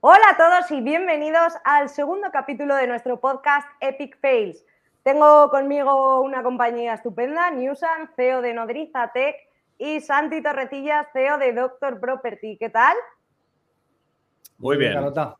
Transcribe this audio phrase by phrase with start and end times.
[0.00, 4.64] Hola a todos y bienvenidos al segundo capítulo de nuestro podcast Epic Fails.
[5.02, 9.34] Tengo conmigo una compañía estupenda, Newsan, CEO de Nodriza Tech,
[9.76, 12.56] y Santi Torrecillas, CEO de Doctor Property.
[12.58, 12.96] ¿Qué tal?
[14.58, 14.94] Muy bien.
[14.94, 15.36] Carota.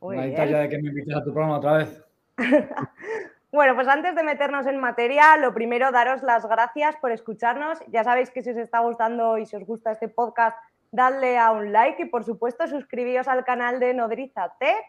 [0.00, 0.36] Muy bien.
[0.36, 2.04] ya de que me invites a tu programa otra vez.
[3.52, 7.78] Bueno, pues antes de meternos en materia, lo primero, daros las gracias por escucharnos.
[7.86, 10.58] Ya sabéis que si os está gustando y si os gusta este podcast,
[10.96, 14.82] dadle a un like y por supuesto suscribíos al canal de Nodriza Tech.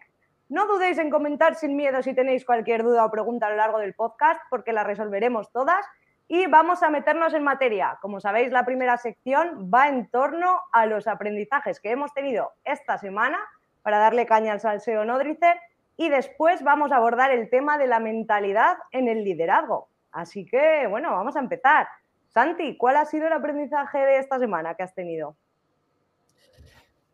[0.47, 3.77] No dudéis en comentar sin miedo si tenéis cualquier duda o pregunta a lo largo
[3.79, 5.85] del podcast porque la resolveremos todas.
[6.29, 7.97] Y vamos a meternos en materia.
[8.01, 12.97] Como sabéis, la primera sección va en torno a los aprendizajes que hemos tenido esta
[12.97, 13.37] semana
[13.81, 15.59] para darle caña al salseo Nodricer
[15.97, 19.89] y después vamos a abordar el tema de la mentalidad en el liderazgo.
[20.13, 21.87] Así que, bueno, vamos a empezar.
[22.29, 25.35] Santi, ¿cuál ha sido el aprendizaje de esta semana que has tenido?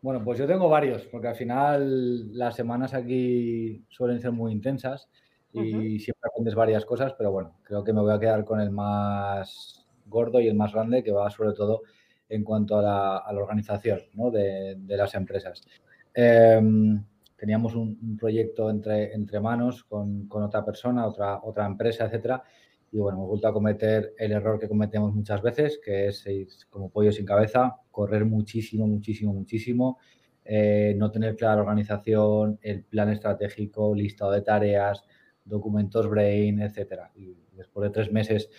[0.04, 5.08] Bueno, pues yo tengo varios, porque al final las semanas aquí suelen ser muy intensas
[5.54, 8.70] y siempre aprendes varias cosas, pero bueno, creo que me voy a quedar con el
[8.70, 11.84] más gordo y el más grande, que va sobre todo
[12.28, 14.30] en cuanto a la, a la organización ¿no?
[14.30, 15.62] de, de, las empresas.
[16.14, 16.62] Eh,
[17.38, 22.44] teníamos un, un, proyecto entre, entre manos con, con, otra persona, otra, otra empresa, etcétera,
[22.94, 26.48] y bueno, hemos vuelto a cometer el error que cometemos muchas veces, que es ir
[26.70, 29.98] como pollo sin cabeza, correr muchísimo, muchísimo, muchísimo,
[30.46, 35.04] eh, no tener clara la organización, el plan estratégico, listado de tareas,
[35.44, 37.12] documentos brain, etcétera.
[37.16, 38.52] Y después de tres meses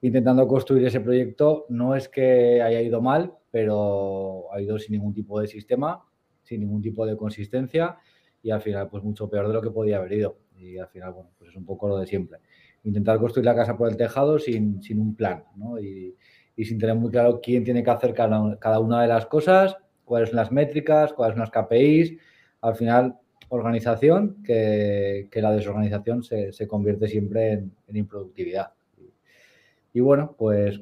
[0.00, 5.14] intentando construir ese proyecto, no es que haya ido mal, pero ha ido sin ningún
[5.14, 6.04] tipo de sistema,
[6.42, 7.98] sin ningún tipo de consistencia
[8.42, 10.38] y al final pues mucho peor de lo que podía haber ido.
[10.58, 12.40] Y al final, bueno, pues es un poco lo de siempre.
[12.86, 15.78] Intentar construir la casa por el tejado sin, sin un plan, ¿no?
[15.78, 16.16] Y,
[16.56, 20.30] sin tener muy claro quién tiene que hacer cada, cada una de las cosas, cuáles
[20.30, 22.16] son las métricas, cuáles son las KPIs.
[22.62, 23.18] Al final,
[23.50, 28.72] organización, que, que la desorganización se, se, convierte siempre en, en improductividad.
[28.96, 30.80] Y, y, bueno, pues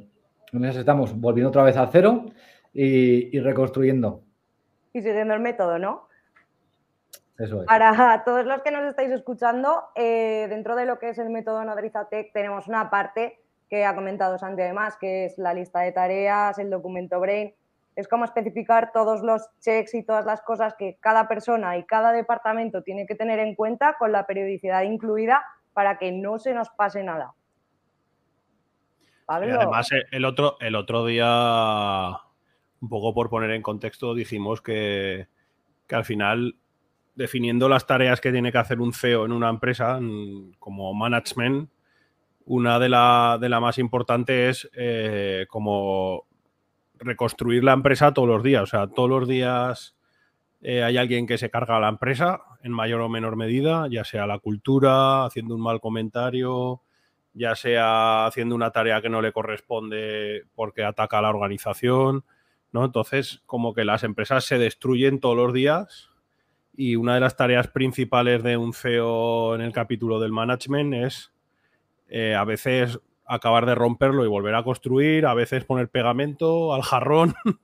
[0.52, 2.26] en eso estamos, volviendo otra vez a cero
[2.72, 4.22] y, y reconstruyendo.
[4.92, 6.08] Y siguiendo el método, ¿no?
[7.38, 7.66] Eso es.
[7.66, 11.64] Para todos los que nos estáis escuchando, eh, dentro de lo que es el método
[11.64, 15.92] Nodriza Tech, tenemos una parte que ha comentado Santi además, que es la lista de
[15.92, 17.52] tareas, el documento Brain.
[17.96, 22.12] Es como especificar todos los checks y todas las cosas que cada persona y cada
[22.12, 26.70] departamento tiene que tener en cuenta con la periodicidad incluida para que no se nos
[26.70, 27.34] pase nada.
[29.26, 29.48] Pablo.
[29.48, 32.10] Y además, el otro, el otro día,
[32.80, 35.28] un poco por poner en contexto, dijimos que,
[35.86, 36.56] que al final
[37.14, 39.98] definiendo las tareas que tiene que hacer un CEO en una empresa,
[40.58, 41.70] como management,
[42.46, 46.26] una de las de la más importante es eh, como
[46.98, 48.62] reconstruir la empresa todos los días.
[48.62, 49.96] O sea, todos los días
[50.60, 54.04] eh, hay alguien que se carga a la empresa en mayor o menor medida, ya
[54.04, 56.82] sea la cultura, haciendo un mal comentario,
[57.32, 62.24] ya sea haciendo una tarea que no le corresponde porque ataca a la organización.
[62.72, 62.84] ¿no?
[62.84, 66.10] Entonces, como que las empresas se destruyen todos los días
[66.76, 71.32] y una de las tareas principales de un CEO en el capítulo del management es
[72.08, 76.82] eh, a veces acabar de romperlo y volver a construir, a veces poner pegamento al
[76.82, 77.34] jarrón,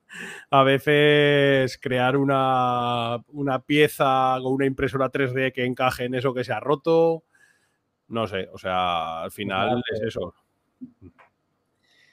[0.51, 6.45] a veces crear una, una pieza con una impresora 3D que encaje en eso que
[6.45, 7.25] se ha roto.
[8.09, 10.35] No sé, o sea, al final es eso.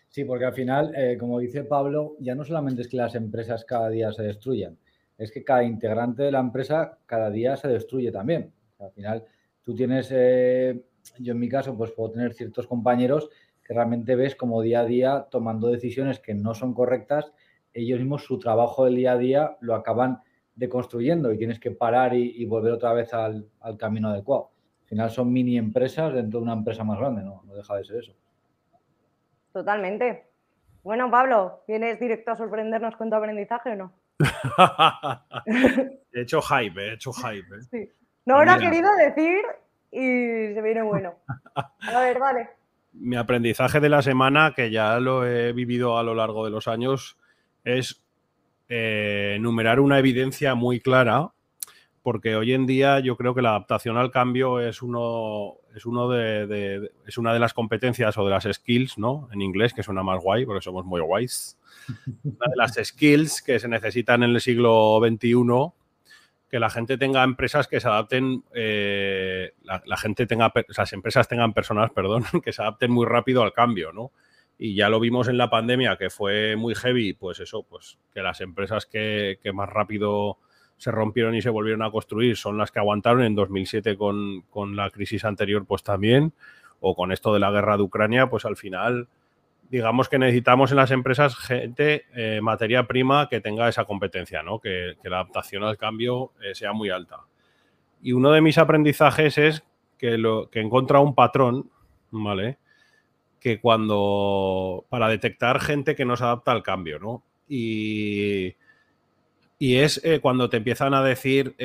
[0.09, 3.65] Sí, porque al final, eh, como dice Pablo, ya no solamente es que las empresas
[3.65, 4.77] cada día se destruyan,
[5.17, 8.53] es que cada integrante de la empresa cada día se destruye también.
[8.79, 9.25] Al final,
[9.63, 10.83] tú tienes, eh,
[11.19, 13.29] yo en mi caso, pues puedo tener ciertos compañeros
[13.63, 17.33] que realmente ves como día a día tomando decisiones que no son correctas,
[17.73, 20.19] ellos mismos su trabajo del día a día lo acaban
[20.55, 24.51] deconstruyendo y tienes que parar y, y volver otra vez al, al, camino adecuado.
[24.83, 27.83] Al final son mini empresas dentro de una empresa más grande, no, no deja de
[27.83, 28.13] ser eso.
[29.51, 30.27] Totalmente.
[30.83, 33.93] Bueno, Pablo, ¿vienes directo a sorprendernos con tu aprendizaje o no?
[36.13, 37.55] he hecho hype, he hecho hype.
[37.55, 37.61] ¿eh?
[37.71, 37.89] Sí.
[38.25, 39.41] No lo ha querido decir
[39.91, 41.15] y se viene bueno.
[41.55, 42.49] A ver, vale.
[42.93, 46.67] Mi aprendizaje de la semana, que ya lo he vivido a lo largo de los
[46.67, 47.17] años,
[47.63, 48.03] es
[48.69, 51.31] eh, enumerar una evidencia muy clara,
[52.01, 56.09] porque hoy en día yo creo que la adaptación al cambio es uno, es uno
[56.09, 59.29] de, de, es una de las competencias o de las skills, ¿no?
[59.31, 61.57] En inglés, que suena más guay, porque somos muy guays
[62.23, 65.35] una de las skills que se necesitan en el siglo XXI,
[66.49, 71.27] que la gente tenga empresas que se adapten, eh, la, la, gente tenga, las empresas
[71.27, 74.11] tengan personas, perdón, que se adapten muy rápido al cambio, ¿no?
[74.57, 78.21] Y ya lo vimos en la pandemia, que fue muy heavy, pues eso, pues que
[78.21, 80.39] las empresas que, que más rápido
[80.77, 84.75] se rompieron y se volvieron a construir son las que aguantaron en 2007 con, con
[84.75, 86.33] la crisis anterior, pues también,
[86.79, 89.07] o con esto de la guerra de Ucrania, pues al final
[89.69, 94.59] digamos que necesitamos en las empresas gente, eh, materia prima que tenga esa competencia, ¿no?
[94.59, 97.21] que, la adaptación al cambio eh, sea muy alta.
[98.01, 99.63] Y uno de mis aprendizajes es
[99.97, 101.69] que, lo, que he un patrón,
[102.11, 102.59] ¿vale?
[103.39, 107.23] Que cuando, para detectar gente que no se adapta al cambio, ¿no?
[107.49, 108.55] Y,
[109.59, 111.55] y es eh, cuando te empiezan a decir,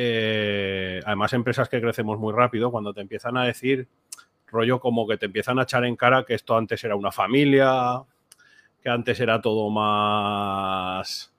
[1.04, 3.88] además empresas que crecemos muy rápido, cuando te empiezan a decir
[4.52, 8.02] rollo como que te empiezan a echar en cara que esto antes era una familia,
[8.82, 11.32] que antes era todo más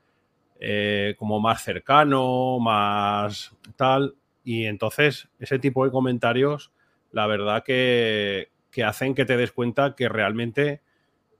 [0.59, 4.15] eh, como más cercano, más tal.
[4.43, 6.71] Y entonces ese tipo de comentarios,
[7.11, 10.81] la verdad que, que hacen que te des cuenta que realmente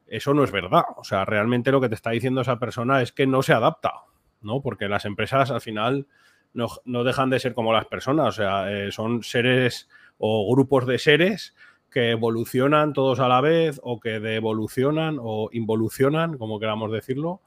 [0.07, 0.83] eso no es verdad.
[0.97, 3.93] O sea, realmente lo que te está diciendo esa persona es que no se adapta,
[4.43, 4.61] ¿no?
[4.61, 6.07] Porque las empresas al final
[6.53, 10.85] no, no dejan de ser como las personas, o sea, eh, son seres o grupos
[10.85, 11.55] de seres
[11.89, 17.41] que evolucionan todos a la vez o que devolucionan o involucionan, como queramos decirlo.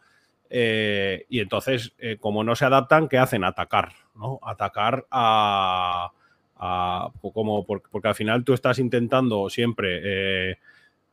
[0.48, 3.42] Eh, y entonces, eh, como no se adaptan, ¿qué hacen?
[3.42, 4.38] Atacar, ¿no?
[4.42, 6.12] Atacar a...
[7.34, 10.58] como porque, al final tú estás intentando siempre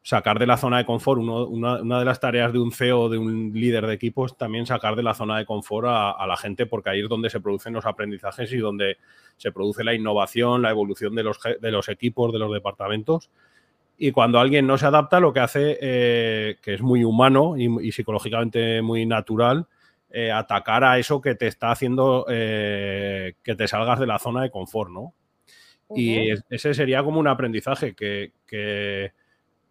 [0.04, 3.54] sacar de la zona de confort, una, de las tareas de un CEO, de un
[3.54, 6.90] líder de equipo, es también sacar de la zona de confort a, la gente, porque
[6.90, 8.98] ahí es donde se producen los aprendizajes y donde
[9.38, 13.32] se produce la innovación, la evolución de los, de los equipos, de los departamentos.
[13.98, 17.92] Y cuando alguien no se adapta, lo que hace, eh, que es muy humano y,
[17.94, 19.68] psicológicamente muy natural,
[20.12, 24.42] eh, atacar a eso que te está haciendo eh, que te salgas de la zona
[24.42, 25.14] de confort, ¿no?
[25.96, 28.32] Y ese sería como un aprendizaje que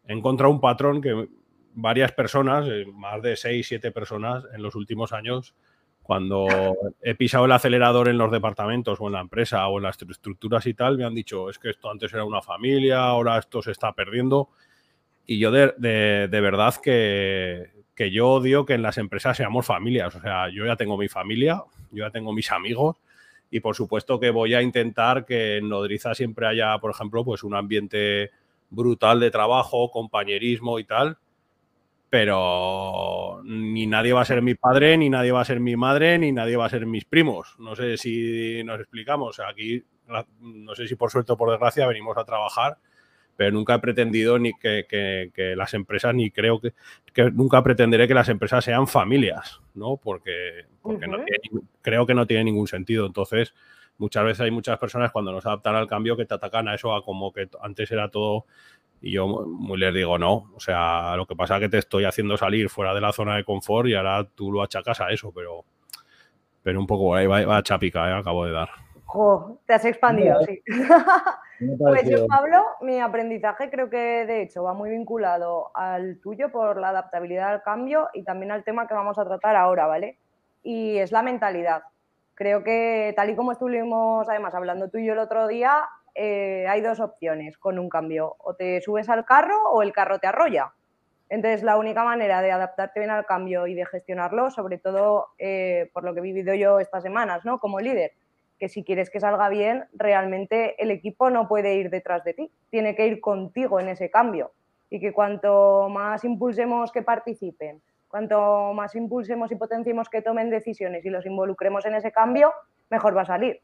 [0.07, 1.29] he encontrado un patrón que
[1.75, 5.55] varias personas, eh, más de seis, siete personas en los últimos años,
[6.03, 6.49] cuando
[7.01, 10.67] he pisado el acelerador en los departamentos o en la empresa o en las estructuras
[10.67, 13.71] y tal, me han dicho, es que esto antes era una familia, ahora esto se
[13.71, 14.49] está perdiendo.
[15.25, 20.17] Y yo de, verdad que, que, yo odio que en las empresas seamos familias.
[20.17, 21.63] O sea, yo ya tengo mi familia,
[21.93, 22.97] yo ya tengo mis amigos
[23.53, 27.45] y por supuesto que voy a intentar que en Nodriza siempre haya, por ejemplo, pues
[27.45, 28.31] un ambiente
[28.73, 31.19] brutal de trabajo, compañerismo y tal,
[32.11, 36.19] pero ni nadie va a ser mi padre, ni nadie va a ser mi madre,
[36.19, 37.55] ni nadie va a ser mis primos.
[37.59, 39.41] No sé si nos explicamos.
[39.41, 39.83] Aquí,
[40.41, 42.79] no sé si por suerte o por desgracia, venimos a trabajar,
[43.37, 46.73] pero nunca he pretendido ni que, las empresas, ni creo que,
[47.33, 49.97] nunca pretenderé que las empresas sean familias, ¿no?
[49.97, 51.07] Porque, porque
[51.81, 53.07] creo que no tiene ningún sentido.
[53.07, 53.55] Entonces,
[54.03, 56.75] muchas veces hay muchas personas cuando no se adaptan al cambio que te atacan a
[56.75, 58.47] eso, a como que antes era todo.
[59.01, 60.51] Y yo muy les digo, no.
[60.55, 63.37] O sea, lo que pasa es que te estoy haciendo salir fuera de la zona
[63.37, 65.65] de confort y ahora tú lo achacas a eso, pero,
[66.63, 68.15] pero un poco ahí va, va chapica, ¿eh?
[68.15, 68.69] acabo de dar.
[69.05, 70.63] Jo, te has expandido, sí.
[71.79, 76.81] pues yo, Pablo, mi aprendizaje creo que de hecho va muy vinculado al tuyo por
[76.81, 80.19] la adaptabilidad al cambio y también al tema que vamos a tratar ahora, ¿vale?
[80.63, 81.83] Y es la mentalidad.
[82.35, 85.85] Creo que tal y como estuvimos además hablando tú y yo el otro día,
[86.15, 88.37] eh, hay dos opciones con un cambio.
[88.39, 90.73] O te subes al carro o el carro te arrolla.
[91.29, 95.91] Entonces, la única manera de adaptarte bien al cambio y de gestionarlo, sobre todo eh,
[95.95, 97.59] por lo que he vivido yo estas semanas, ¿no?
[97.59, 98.13] Como líder,
[98.59, 102.53] que si quieres que salga bien, realmente el equipo no puede ir detrás de ti,
[102.71, 104.53] tiene que ir contigo en ese cambio.
[104.91, 107.81] Y que cuanto más impulsemos que participen,
[108.13, 112.53] Cuanto más impulsemos y potenciemos que tomen decisiones y los involucremos en ese cambio,
[112.91, 113.63] mejor va a salir.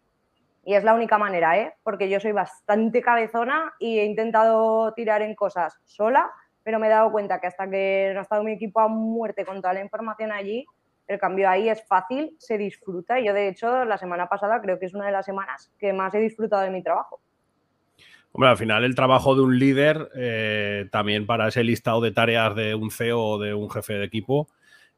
[0.65, 1.75] Y es la única manera, ¿eh?
[1.83, 6.31] porque yo soy bastante cabezona y he intentado tirar en cosas sola,
[6.63, 9.45] pero me he dado cuenta que hasta que no ha estado mi equipo a muerte
[9.45, 10.65] con toda la información allí,
[11.09, 13.21] el cambio ahí es fácil, se disfruta.
[13.21, 15.93] Y yo, de hecho, la semana pasada creo que es una de las semanas que
[15.93, 17.21] más he disfrutado de mi trabajo.
[18.39, 22.55] Hombre, al final el trabajo de un líder, eh, también para ese listado de tareas
[22.55, 24.47] de un CEO o de un jefe de equipo,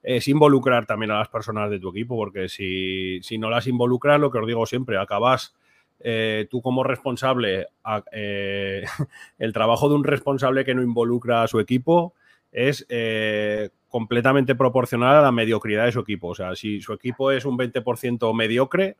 [0.02, 4.30] es involucrar también a las personas de tu equipo, porque si, no las involucras, lo
[4.30, 5.54] que os digo siempre, acabas
[6.00, 7.68] eh, tú como responsable,
[8.12, 8.84] eh,
[9.38, 12.12] el trabajo de un responsable que no involucra a su equipo
[12.52, 12.86] es
[13.88, 16.28] completamente proporcional a la mediocridad de su equipo.
[16.28, 18.98] O sea, si su equipo es un 20% mediocre,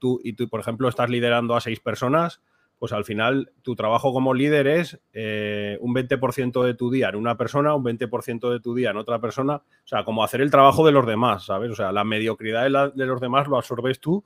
[0.00, 2.40] tú y tú, por ejemplo, estás liderando a seis personas,
[2.78, 7.16] pues al final tu trabajo como líder es eh, un 20% de tu día en
[7.16, 10.50] una persona, un 20% de tu día en otra persona, o sea, como hacer el
[10.50, 11.70] trabajo de los demás, ¿sabes?
[11.70, 14.24] O sea, la mediocridad de, los demás lo absorbes tú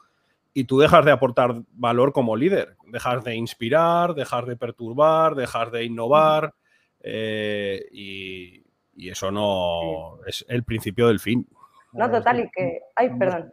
[0.53, 5.71] y tú dejas de aportar valor como líder, dejas de inspirar, dejas de perturbar, dejas
[5.71, 6.55] de innovar
[7.01, 8.65] eh, y,
[8.97, 11.47] y, eso no es el principio del fin.
[11.93, 12.81] No, total, y que...
[12.97, 13.51] Ay, perdón.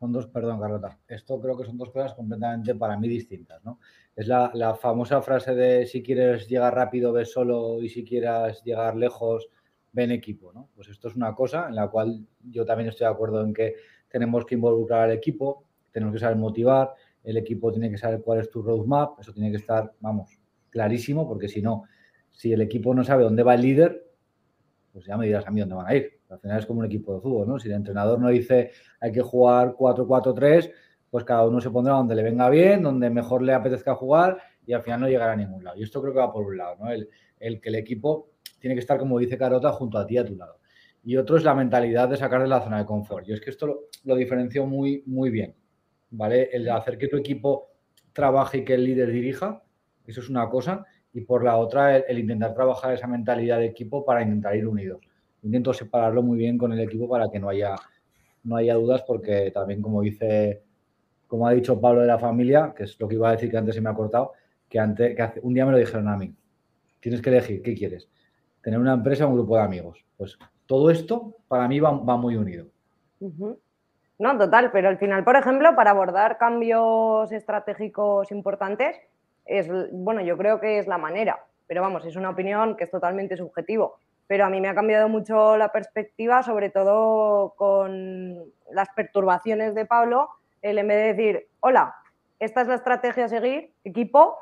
[0.00, 0.98] Son dos, perdón, Carlota.
[1.06, 3.80] Esto creo que son dos cosas completamente para mí distintas, ¿no?
[4.16, 8.64] Es la, la famosa frase de si quieres llegar rápido, ves solo y si quieres
[8.64, 9.50] llegar lejos,
[9.92, 10.70] ven equipo, ¿no?
[10.74, 13.74] Pues esto es una cosa en la cual yo también estoy de acuerdo en que
[14.08, 18.40] tenemos que involucrar al equipo, tenemos que saber motivar, el equipo tiene que saber cuál
[18.40, 20.38] es tu roadmap, eso tiene que estar, vamos,
[20.70, 21.84] clarísimo, porque si no,
[22.30, 24.10] si el equipo no sabe dónde va el líder,
[24.94, 26.19] pues ya me dirás a mí dónde van a ir.
[26.30, 27.58] Al final es como un equipo de fútbol, ¿no?
[27.58, 28.70] Si el entrenador no dice
[29.00, 30.72] hay que jugar 4-4-3,
[31.10, 34.72] pues cada uno se pondrá donde le venga bien, donde mejor le apetezca jugar y
[34.72, 35.76] al final no llegará a ningún lado.
[35.76, 36.90] Y esto creo que va por un lado, ¿no?
[36.90, 37.08] El,
[37.40, 40.36] el que el equipo tiene que estar, como dice Carota, junto a ti a tu
[40.36, 40.58] lado.
[41.02, 43.26] Y otro es la mentalidad de sacar de la zona de confort.
[43.26, 45.56] Yo es que esto lo, lo diferencio muy, muy bien,
[46.10, 46.50] ¿vale?
[46.52, 47.70] El hacer que tu equipo
[48.12, 49.62] trabaje y que el líder dirija,
[50.06, 50.84] eso es una cosa.
[51.12, 54.68] Y por la otra, el, el intentar trabajar esa mentalidad de equipo para intentar ir
[54.68, 55.00] unidos
[55.42, 57.74] intento separarlo muy bien con el equipo para que no haya,
[58.44, 60.62] no haya dudas, porque también, como dice,
[61.26, 63.56] como ha dicho Pablo de la familia, que es lo que iba a decir que
[63.56, 64.32] antes se me ha cortado,
[64.68, 66.34] que, antes, que hace, un día me lo dijeron a mí.
[67.00, 68.08] Tienes que elegir, ¿qué quieres?
[68.62, 70.04] Tener una empresa o un grupo de amigos.
[70.16, 72.66] Pues todo esto para mí va, va muy unido.
[74.18, 78.96] No, total, pero al final, por ejemplo, para abordar cambios estratégicos importantes,
[79.46, 82.90] es, bueno, yo creo que es la manera, pero vamos, es una opinión que es
[82.90, 83.98] totalmente subjetivo
[84.30, 88.38] pero a mí me ha cambiado mucho la perspectiva, sobre todo con
[88.70, 90.30] las perturbaciones de Pablo,
[90.62, 91.96] el en vez de decir, hola,
[92.38, 94.38] esta es la estrategia a seguir, equipo,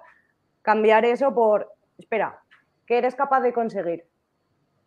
[0.61, 2.39] cambiar eso por, espera,
[2.85, 4.05] ¿qué eres capaz de conseguir?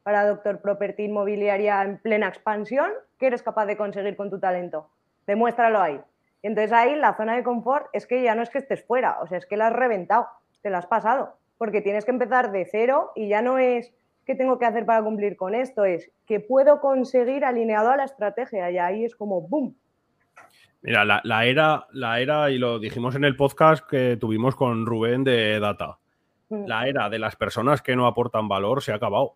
[0.03, 4.91] Para Doctor Property Inmobiliaria en plena expansión, ¿qué eres capaz de conseguir con tu talento?
[5.25, 6.00] Demuéstralo ahí.
[6.43, 9.20] Y entonces ahí la zona de confort es que ya no es que estés fuera,
[9.22, 10.27] o sea, es que la has reventado,
[10.62, 13.91] te la has pasado, porque tienes que empezar de cero y ya no es
[14.25, 15.86] ¿qué tengo que hacer para cumplir con esto?
[15.86, 19.75] Es que puedo conseguir alineado a la estrategia y ahí es como ¡boom!
[20.84, 24.86] Mira, la, la, era, la era, y lo dijimos en el podcast que tuvimos con
[24.86, 26.00] Rubén de Data,
[26.50, 26.66] mm.
[26.66, 29.36] la era de las personas que no aportan valor se ha acabado.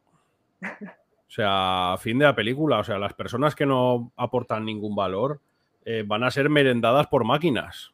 [1.27, 2.79] O sea, fin de la película.
[2.79, 5.41] O sea, las personas que no aportan ningún valor
[5.83, 7.93] eh, van a ser merendadas por máquinas.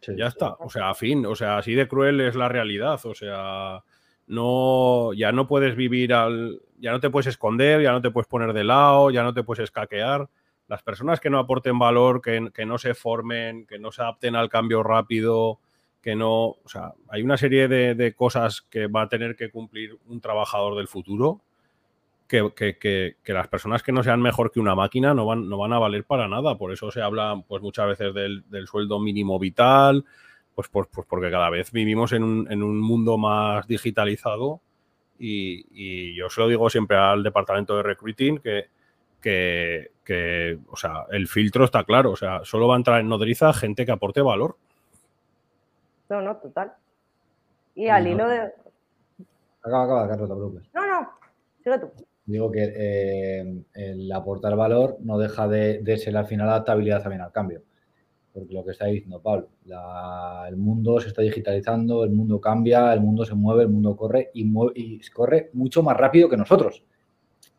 [0.00, 0.54] Sí, ya está.
[0.60, 1.24] O sea, fin.
[1.26, 3.00] O sea, así de cruel es la realidad.
[3.04, 3.82] O sea,
[4.32, 8.26] no, ya no puedes vivir al, ya no te puedes esconder, ya no te puedes
[8.26, 10.26] poner de lado, ya no te puedes escaquear.
[10.68, 14.34] Las personas que no aporten valor, que, que no se formen, que no se adapten
[14.34, 15.60] al cambio rápido,
[16.00, 19.50] que no, o sea, hay una serie de, de cosas que va a tener que
[19.50, 21.42] cumplir un trabajador del futuro.
[22.26, 22.78] Que, que,
[23.22, 25.78] que, las personas que no sean mejor que una máquina no van, no van a
[25.78, 26.56] valer para nada.
[26.56, 30.06] Por eso se habla pues, muchas veces del, del sueldo mínimo vital,
[30.54, 34.60] pues, pues, pues, porque cada vez vivimos en un, en un mundo más digitalizado
[35.18, 38.66] y, y, yo se lo digo siempre al departamento de recruiting que,
[39.20, 43.08] que, que, o sea, el filtro está claro, o sea, solo va a entrar en
[43.08, 44.56] nodriza gente que aporte valor.
[46.08, 46.72] No, no, total.
[47.74, 48.52] Y al hilo de...
[49.62, 50.68] Acaba, acaba, Carlos, te preocupes.
[50.74, 51.10] No, no,
[51.62, 51.90] sigue tú.
[52.26, 57.22] Digo que eh, el aportar valor no deja de, de ser al final adaptabilidad también
[57.22, 57.62] al cambio
[58.32, 59.48] porque lo que está diciendo Pablo,
[60.48, 64.30] el mundo se está digitalizando, el mundo cambia, el mundo se mueve, el mundo corre
[64.34, 66.82] y, mueve, y corre mucho más rápido que nosotros.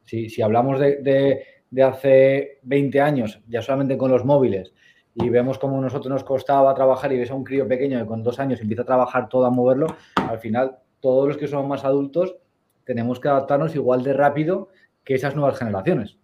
[0.05, 4.73] Si, si hablamos de, de, de, hace 20 años, ya solamente con los móviles,
[5.15, 8.07] y vemos cómo a nosotros nos costaba trabajar y ves a un crío pequeño que
[8.07, 11.67] con dos años empieza a trabajar todo a moverlo, al final todos los que somos
[11.67, 12.35] más adultos
[12.83, 14.69] tenemos que adaptarnos igual de rápido
[15.03, 16.17] que esas nuevas generaciones.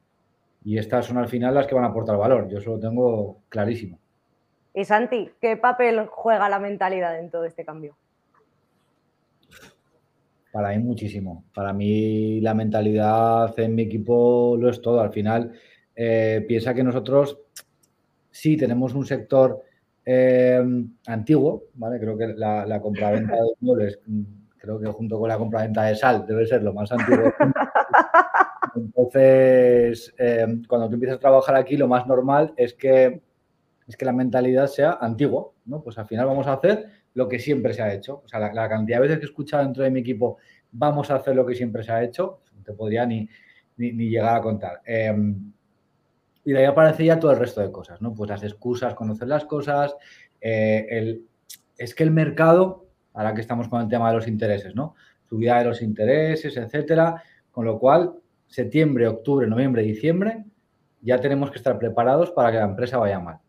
[0.63, 2.49] Y estas son al final las que van a aportar valor.
[2.49, 3.99] Yo eso lo tengo clarísimo.
[4.73, 7.95] Y Santi, ¿qué papel juega la mentalidad en todo este cambio?
[10.51, 11.45] Para mí muchísimo.
[11.53, 15.01] Para mí la mentalidad en mi equipo lo es todo.
[15.01, 15.53] Al final,
[15.95, 17.39] eh, piensa que nosotros
[18.31, 19.63] sí tenemos un sector
[20.05, 20.63] eh,
[21.07, 21.99] antiguo, ¿vale?
[21.99, 23.99] Creo que la, compraventa de muebles,
[24.57, 27.31] creo que junto con la compraventa de sal debe ser lo más antiguo.
[28.75, 33.21] Entonces, eh, cuando tú empiezas a trabajar aquí, lo más normal es que
[33.89, 35.81] es que la mentalidad sea antigua, ¿no?
[35.81, 38.21] Pues al final vamos a hacer lo que siempre se ha hecho.
[38.23, 40.37] O sea, la, cantidad de veces que he escuchado dentro de mi equipo,
[40.71, 43.27] vamos a hacer lo que siempre se ha hecho, no te podría ni,
[43.77, 44.81] ni, llegar a contar.
[44.85, 45.11] Eh,
[46.45, 48.13] y de ahí aparece ya todo el resto de cosas, ¿no?
[48.13, 49.95] Pues las excusas, conocer las cosas,
[50.39, 51.25] eh, el,
[51.75, 54.93] es que el mercado, ahora que estamos con el tema de los intereses, ¿no?
[55.27, 58.13] Subida de los intereses, etcétera, con lo cual,
[58.45, 60.45] septiembre, octubre, noviembre, diciembre,
[61.01, 63.39] ya tenemos que estar preparados para que la empresa vaya mal.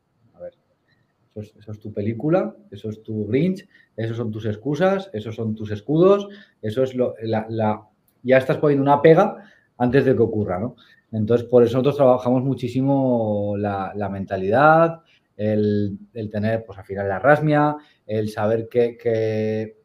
[1.30, 5.54] Eso es, eso tu película, eso es tu Grinch, esos son tus excusas, esos son
[5.54, 6.28] tus escudos,
[6.60, 7.82] eso es lo, la, la,
[8.22, 9.36] ya estás poniendo una pega
[9.78, 10.76] antes de que ocurra, ¿no?
[11.12, 15.00] Entonces, por eso nosotros trabajamos muchísimo la, mentalidad,
[15.36, 15.98] el,
[16.30, 19.76] tener, pues al final, la rasmia, el saber que, que,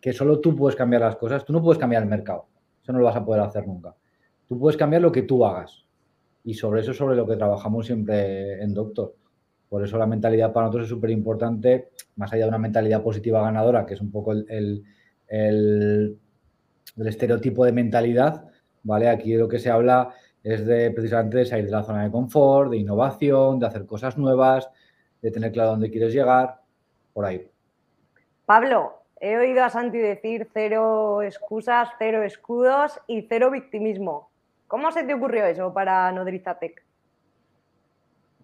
[0.00, 1.44] que, solo tú puedes cambiar las cosas.
[1.44, 2.46] Tú no puedes cambiar el mercado.
[2.82, 3.94] Eso no lo vas a poder hacer nunca.
[4.48, 5.84] Tú puedes cambiar lo que tú hagas.
[6.44, 9.14] Y sobre eso es sobre lo que trabajamos siempre en Doctor.
[9.72, 13.40] Por eso la mentalidad para nosotros es súper importante, más allá de una mentalidad positiva
[13.40, 14.84] ganadora, que es un poco el,
[15.26, 16.18] el
[17.06, 18.50] estereotipo de mentalidad,
[18.82, 19.08] ¿vale?
[19.08, 20.10] Aquí lo que se habla
[20.42, 24.18] es de precisamente de salir de la zona de confort, de innovación, de hacer cosas
[24.18, 24.68] nuevas,
[25.22, 26.60] de tener claro dónde quieres llegar,
[27.14, 27.50] por ahí.
[28.44, 34.28] Pablo, he oído a Santi decir cero excusas, cero escudos y cero victimismo.
[34.66, 36.91] ¿Cómo se te ocurrió eso para Nodrizatec?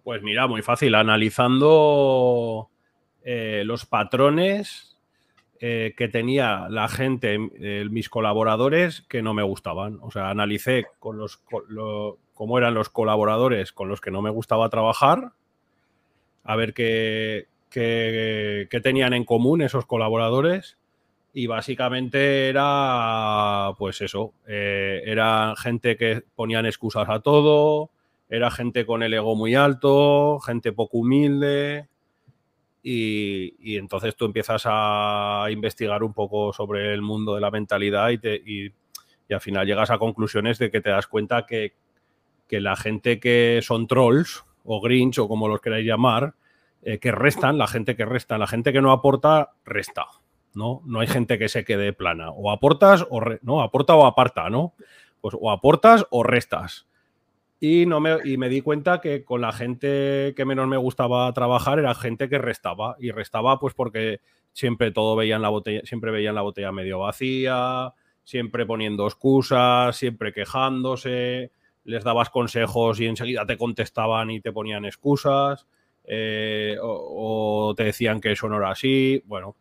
[0.03, 2.69] Pues mira, muy fácil, analizando
[3.23, 4.97] eh, los patrones
[5.59, 9.99] eh, que tenía la gente, eh, mis colaboradores, que no me gustaban.
[10.01, 11.43] O sea, analicé con los,
[12.33, 15.33] cómo eran los colaboradores con los que no me gustaba trabajar,
[16.43, 20.77] a ver qué, qué, tenían en común esos colaboradores.
[21.31, 27.91] Y básicamente era, pues eso, era gente que ponían excusas a todo,
[28.29, 31.89] era gente con el ego muy alto, gente poco humilde,
[32.81, 38.73] y, entonces tú empiezas a investigar un poco sobre el mundo de la mentalidad y,
[39.31, 41.73] al final llegas a conclusiones de que te das cuenta que,
[42.49, 46.33] la gente que son trolls o grinch o como los queráis llamar,
[46.81, 50.07] eh, que restan, la gente que resta, la gente que no aporta, resta.
[50.55, 50.81] ¿no?
[50.85, 52.31] No hay gente que se quede plana.
[52.31, 54.73] O aportas o no, aporta o aparta, ¿no?
[55.21, 56.88] Pues o aportas o restas.
[57.59, 61.31] Y, no me, y me di cuenta que con la gente que menos me gustaba
[61.33, 62.95] trabajar era gente que restaba.
[62.99, 64.21] Y restaba pues porque
[64.53, 70.31] siempre todo veían la botella, siempre veían la botella medio vacía, siempre poniendo excusas, siempre
[70.31, 71.51] quejándose,
[71.83, 75.67] les dabas consejos y enseguida te contestaban y te ponían excusas,
[76.03, 79.21] eh, o, te decían que eso no era así.
[79.25, 79.55] Bueno,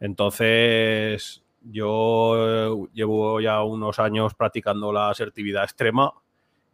[0.00, 6.12] entonces yo llevo ya unos años practicando la asertividad extrema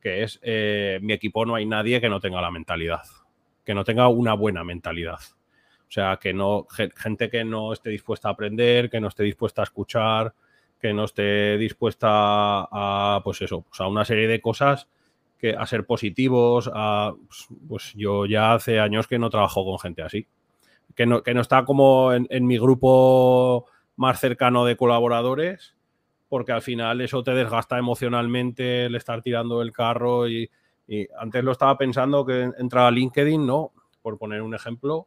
[0.05, 3.05] que es eh, mi equipo no hay nadie que no tenga la mentalidad,
[3.65, 5.19] que no tenga una buena mentalidad.
[5.89, 9.63] O sea, que no, gente que no esté dispuesta a aprender, que no esté dispuesta
[9.63, 10.35] a escuchar,
[10.79, 14.89] que no esté dispuesta a, pues eso, pues a una serie de cosas
[15.39, 19.79] que a ser positivos, a, pues, pues yo ya hace años que no trabajo con
[19.79, 20.27] gente así.
[20.95, 23.65] Que no, que no está como en mi grupo
[23.97, 25.75] más cercano de colaboradores,
[26.35, 30.51] porque al final eso te desgasta emocionalmente el estar tirando el carro y,
[31.17, 33.71] antes lo estaba pensando que entraba LinkedIn, ¿no?
[34.03, 35.07] Por poner un ejemplo,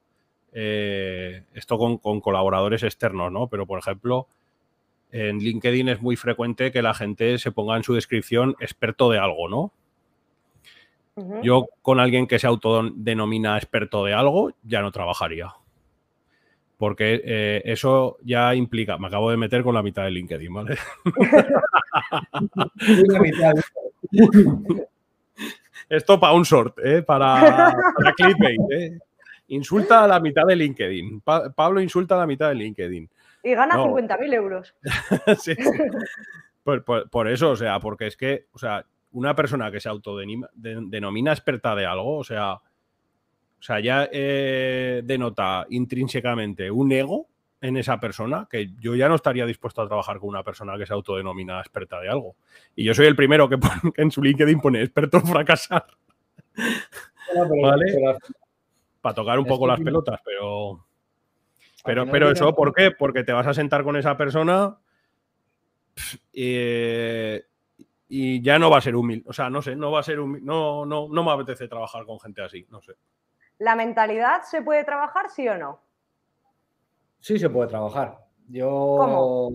[0.54, 3.50] eh, esto con, colaboradores externos, ¿no?
[3.50, 4.30] Pero por ejemplo,
[5.12, 9.20] en LinkedIn es muy frecuente que la gente se ponga en su descripción experto de
[9.20, 9.74] algo, ¿no?
[11.44, 15.54] Yo con alguien que se autodenomina experto de algo ya no trabajaría
[16.78, 20.78] porque eh, eso ya implica, me acabo de meter con la mitad de LinkedIn, ¿vale?
[25.90, 27.02] Esto para un short, ¿eh?
[27.02, 27.74] para,
[28.16, 28.60] clickbait.
[28.72, 29.00] ¿eh?
[29.48, 31.22] Insulta a la mitad de LinkedIn.
[31.22, 33.10] Pablo insulta a la mitad de LinkedIn.
[33.44, 34.76] Y gana 50.000 euros.
[35.40, 35.56] sí,
[36.64, 41.74] Por, eso, o sea, porque es que, o sea, una persona que se autodenomina experta
[41.74, 42.60] de algo, o sea,
[43.60, 47.28] o sea, ya eh, denota intrínsecamente un ego
[47.60, 50.86] en esa persona que yo ya no estaría dispuesto a trabajar con una persona que
[50.86, 52.36] se autodenomina experta de algo.
[52.76, 53.58] Y yo soy el primero que,
[53.98, 55.86] en su LinkedIn pone experto en fracasar.
[57.62, 57.86] ¿Vale?
[59.02, 60.84] Para tocar un poco las pelotas, pero.
[61.84, 62.92] Pero, pero eso, ¿por qué?
[62.92, 64.78] Porque te vas a sentar con esa persona
[68.10, 69.24] y ya no va a ser humilde.
[69.28, 70.46] O sea, no sé, no va a ser humilde.
[70.46, 72.94] No, no, no me apetece trabajar con gente así, no sé.
[73.60, 75.82] ¿La mentalidad se puede trabajar, sí o no?
[77.20, 78.20] Sí, se puede trabajar.
[78.48, 79.50] Yo,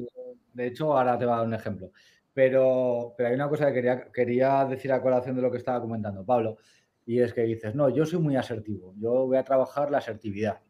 [0.53, 1.91] de hecho, ahora te voy a dar un ejemplo.
[2.35, 5.81] Pero, pero hay una cosa que quería, quería decir a colación de lo que estaba
[5.81, 6.57] comentando Pablo,
[7.05, 10.61] y es que dices, no, yo soy muy asertivo, yo voy a trabajar la asertividad.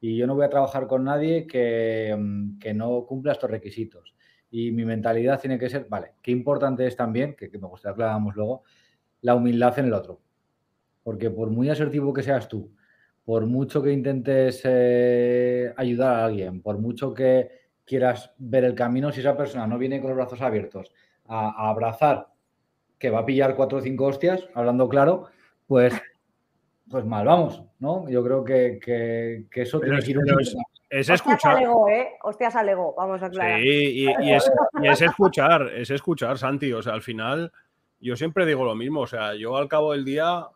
[0.00, 4.14] Y yo no voy a trabajar con nadie que, mm, que no cumpla estos requisitos.
[4.50, 8.30] Y mi mentalidad tiene que ser, vale, qué importante es también, que, me gustaría que
[8.34, 8.64] luego,
[9.22, 10.20] la humildad en el otro.
[11.10, 12.70] Porque por muy asertivo que seas tú,
[13.24, 17.50] por mucho que intentes eh, ayudar a alguien, por mucho que
[17.84, 20.94] quieras ver el camino, si esa persona no viene con los brazos abiertos
[21.26, 22.28] a, abrazar,
[22.96, 25.26] que va a pillar cuatro o cinco hostias, hablando claro,
[25.66, 26.00] pues,
[26.88, 28.08] pues mal vamos, ¿no?
[28.08, 30.18] Yo creo que, eso tiene que ir
[30.90, 31.56] es, escuchar.
[31.56, 32.10] Alegó, ¿eh?
[32.22, 33.58] Hostias alegó, vamos a aclarar.
[33.58, 34.48] Sí, y, es,
[34.80, 36.72] y, es, escuchar, es escuchar, Santi.
[36.72, 37.50] O sea, al final
[38.00, 40.46] yo siempre digo lo mismo, o sea, yo al cabo del día,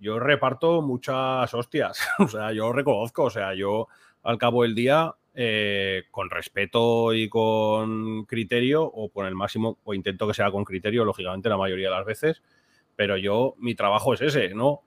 [0.00, 3.88] yo reparto muchas hostias, o sea, yo reconozco, o sea, yo
[4.22, 9.94] al cabo del día, eh, con respeto y con criterio, o con el máximo, o
[9.94, 12.42] intento que sea con criterio, lógicamente, la mayoría de las veces,
[12.96, 14.82] pero yo, mi trabajo es ese, ¿no?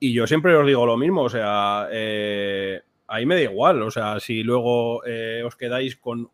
[0.00, 3.90] Y yo siempre os digo lo mismo, o sea, eh, ahí me da igual, o
[3.90, 6.30] sea, si luego eh, os quedáis con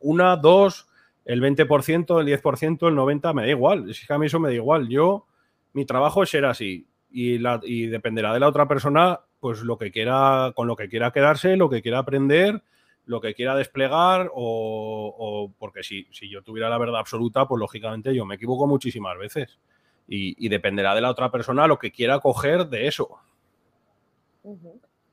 [0.00, 0.88] una, dos,
[1.24, 4.48] el 20%, el 10%, el 90%, me da igual, es que a mí eso me
[4.48, 5.26] da igual, yo,
[5.72, 9.78] mi trabajo es ser así y, la, y dependerá de la otra persona, pues lo
[9.78, 12.62] que quiera, con lo que quiera quedarse, lo que quiera aprender,
[13.06, 18.14] lo que quiera desplegar o, porque si, si yo tuviera la verdad absoluta, pues lógicamente
[18.14, 19.58] yo me equivoco muchísimas veces
[20.06, 23.08] y, dependerá de la otra persona lo que quiera coger de eso.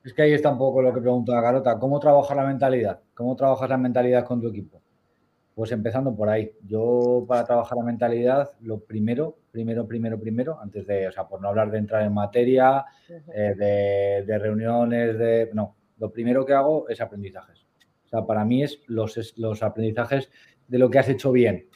[0.04, 1.78] Es que ahí está un poco lo que preguntaba Carota.
[1.78, 3.00] ¿Cómo trabajas la mentalidad?
[3.14, 4.80] ¿Cómo trabajas la mentalidad con tu equipo?
[5.58, 6.52] Pues empezando por ahí.
[6.68, 11.42] Yo para trabajar la mentalidad, lo primero, primero, primero, primero, antes de, o sea, por
[11.42, 12.84] no hablar de entrar en materia,
[13.34, 15.50] eh, de, reuniones, de...
[15.54, 17.66] No, lo primero que hago es aprendizajes.
[18.04, 20.30] O sea, para mí es los, los aprendizajes
[20.68, 21.66] de lo que has hecho bien,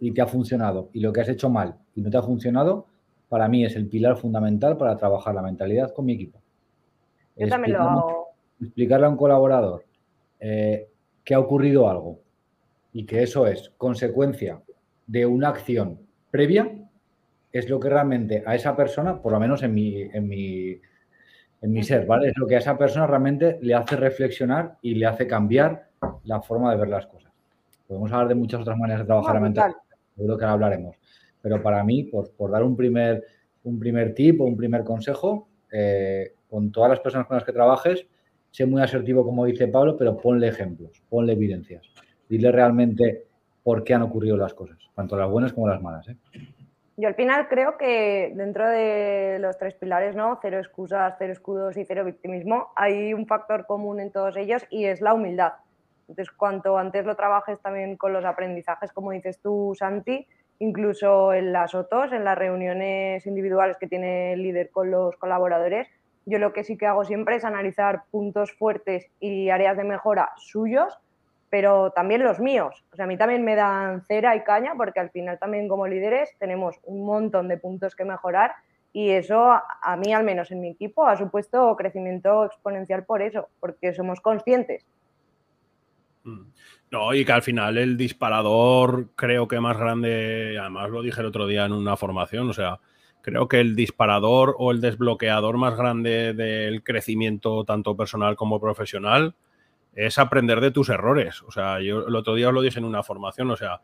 [0.00, 2.88] y te ha funcionado y lo que has hecho mal y no te ha funcionado,
[3.28, 6.42] para mí es el pilar fundamental para trabajar la mentalidad con mi equipo.
[7.36, 8.28] Yo también lo hago.
[8.60, 9.84] Explicarle a un colaborador
[10.40, 10.88] eh,
[11.22, 12.18] que ha ocurrido algo
[12.92, 14.60] y que eso es consecuencia
[15.06, 16.00] de una acción
[16.30, 16.70] previa,
[17.52, 20.80] es lo que realmente a esa persona, por lo menos en mi, en mi,
[21.62, 22.28] en mi ser, ¿vale?
[22.28, 25.88] Es lo que a esa persona realmente le hace reflexionar y le hace cambiar
[26.24, 27.32] la forma de ver las cosas.
[27.88, 29.76] Podemos hablar de muchas otras maneras de trabajar la mentalidad
[30.20, 30.96] seguro que hablaremos.
[31.40, 33.24] Pero para mí, por, por dar un primer,
[33.64, 37.52] un primer tip o un primer consejo, eh, con todas las personas con las que
[37.52, 38.06] trabajes,
[38.50, 41.86] sé muy asertivo, como dice Pablo, pero ponle ejemplos, ponle evidencias.
[42.30, 43.24] Dile realmente
[43.64, 46.08] por qué han ocurrido las cosas, tanto las buenas como las malas.
[46.08, 46.16] ¿eh?
[46.96, 50.38] Yo al final creo que dentro de los tres pilares, ¿no?
[50.40, 54.84] Cero excusas, cero escudos y cero victimismo, hay un factor común en todos ellos y
[54.84, 55.54] es la humildad.
[56.02, 60.26] Entonces, cuanto antes lo trabajes también con los aprendizajes, como dices tú, Santi,
[60.60, 65.88] incluso en las OTOs, en las reuniones individuales que tiene el líder con los colaboradores,
[66.26, 70.30] yo lo que sí que hago siempre es analizar puntos fuertes y áreas de mejora
[70.36, 70.96] suyos,
[71.50, 72.84] pero también los míos.
[72.92, 75.86] O sea, a mí también me dan cera y caña porque al final también como
[75.86, 78.52] líderes tenemos un montón de puntos que mejorar
[78.92, 83.48] y eso a mí, al menos en mi equipo, ha supuesto crecimiento exponencial por eso,
[83.60, 84.86] porque somos conscientes
[86.24, 86.52] Mm.
[86.90, 91.26] No, y que al final el disparador creo que más grande, además lo dije el
[91.26, 92.80] otro día en una formación, o sea,
[93.22, 99.34] creo que el disparador o el desbloqueador más grande del crecimiento tanto personal como profesional
[99.94, 101.42] es aprender de tus errores.
[101.42, 103.80] O sea, yo el otro día os lo dije en una formación, o sea,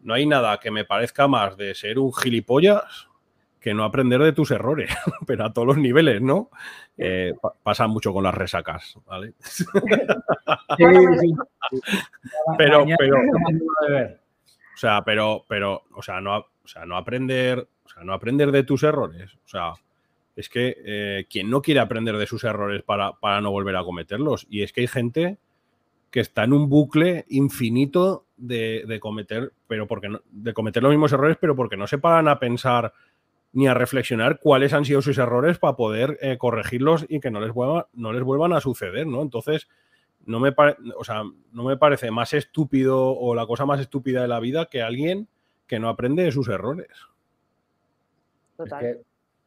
[0.00, 3.08] no hay nada que me parezca más de ser un gilipollas
[3.60, 4.90] que no aprender de tus errores,
[5.26, 6.50] pero a todos los niveles, ¿no?
[6.98, 9.34] Eh, pasa mucho con las resacas, ¿vale?
[12.58, 18.02] pero, pero, o sea, pero, pero, o sea, no, o sea, no aprender, o sea,
[18.02, 19.72] no aprender de tus errores, o sea,
[20.36, 23.84] es que eh, quien no quiere aprender de sus errores para, para no volver a
[23.84, 25.38] cometerlos, y es que hay gente
[26.10, 30.90] que está en un bucle infinito de, de cometer, pero porque no, de cometer los
[30.90, 32.92] mismos errores, pero porque no se paran a pensar
[33.52, 37.40] ni a reflexionar cuáles han sido sus errores para poder eh, corregirlos y que no
[37.40, 39.22] les, vuelva, no les vuelvan a suceder, ¿no?
[39.22, 39.68] Entonces,
[40.24, 40.54] no me,
[40.96, 44.66] o sea, no me parece más estúpido o la cosa más estúpida de la vida
[44.66, 45.28] que alguien
[45.66, 46.88] que no aprende de sus errores.
[48.58, 49.00] Es que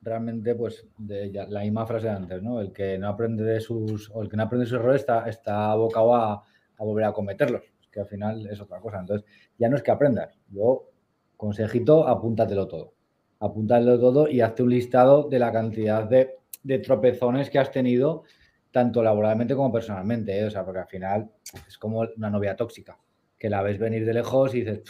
[0.06, 2.62] realmente, pues, la misma frase de antes, ¿no?
[2.62, 5.28] El que no aprende de sus, o el que no aprende de sus errores está,
[5.28, 6.44] está abocado a,
[6.78, 7.64] volver a cometerlos.
[7.92, 9.00] Que al final es otra cosa.
[9.00, 10.38] Entonces, ya no es que aprendas.
[10.50, 10.90] Yo,
[11.36, 12.96] consejito, apúntatelo todo
[13.40, 16.38] apúntalo todo y hazte un listado de la cantidad de,
[16.80, 18.24] tropezones que has tenido,
[18.72, 20.40] tanto laboralmente como personalmente.
[20.40, 20.46] ¿eh?
[20.46, 21.32] O sea, porque al final
[21.68, 22.98] es como una novia tóxica,
[23.38, 24.82] que la ves venir de lejos y dices,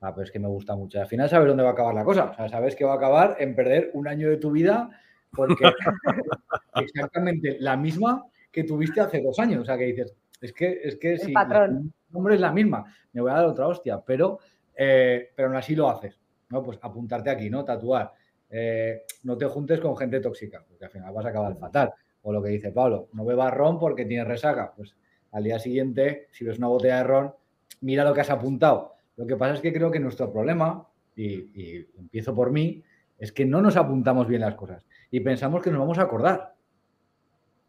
[0.00, 1.00] ah, pues es que me gusta mucho.
[1.00, 2.30] al final sabes dónde va a acabar la cosa.
[2.30, 4.90] O sea, sabes que va a acabar en perder un año de tu vida
[5.30, 5.64] porque
[6.76, 9.62] exactamente la misma que tuviste hace dos años.
[9.62, 13.20] O sea, que dices, es que, es que si el nombre es la misma, me
[13.20, 14.38] voy a dar otra hostia, pero,
[14.74, 16.18] eh, pero aún así lo haces.
[16.50, 16.62] ¿no?
[16.62, 17.64] Pues apuntarte aquí, ¿no?
[17.64, 18.12] Tatuar.
[18.48, 21.92] Eh, no te juntes con gente tóxica, porque al final vas a acabar fatal.
[22.22, 24.72] O lo que dice Pablo, no bebas ron porque tienes resaca.
[24.76, 24.96] Pues
[25.32, 27.34] al día siguiente, si ves una botella de ron,
[27.80, 28.95] mira lo que has apuntado.
[29.16, 32.82] Lo que pasa es que creo que nuestro problema, y, empiezo por mí,
[33.18, 36.54] es que no nos apuntamos bien las cosas y pensamos que nos vamos a acordar.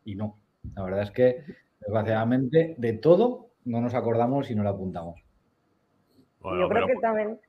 [0.03, 0.37] Y no.
[0.75, 1.43] La verdad es que,
[1.79, 5.21] desgraciadamente, de todo no nos acordamos y no lo apuntamos.
[6.43, 7.39] Yo creo que también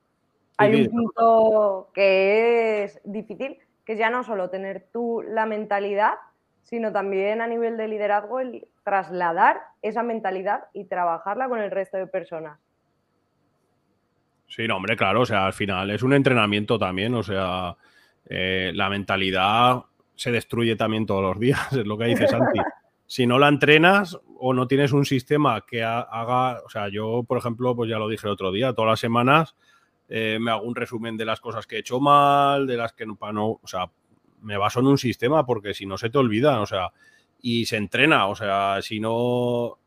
[0.57, 6.15] Hay un punto que es difícil, que es ya no solo tener tú la mentalidad,
[6.63, 11.97] sino también a nivel de liderazgo el trasladar esa mentalidad y trabajarla con el resto
[11.97, 12.59] de personas.
[14.49, 17.77] Sí, no, hombre, claro, o sea, al final es un entrenamiento también, o sea,
[18.25, 19.83] eh, la mentalidad
[20.15, 22.59] se destruye también todos los días, es lo que dice Santi.
[23.05, 27.37] si no la entrenas o no tienes un sistema que haga, o sea, yo, por
[27.37, 29.55] ejemplo, pues ya lo dije el otro día, todas las semanas
[30.09, 33.05] eh, me hago un resumen de las cosas que he hecho mal, de las que
[33.05, 33.91] no, no, o sea,
[34.41, 36.91] me baso en un sistema porque si no se te olvida, o sea,
[37.39, 39.77] y se entrena, o sea, si no,